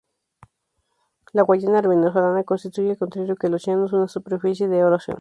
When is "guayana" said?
1.43-1.81